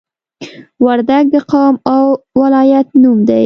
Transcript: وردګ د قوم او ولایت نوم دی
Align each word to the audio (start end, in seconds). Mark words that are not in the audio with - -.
وردګ 0.85 1.23
د 1.33 1.35
قوم 1.51 1.75
او 1.93 2.03
ولایت 2.41 2.87
نوم 3.01 3.19
دی 3.27 3.39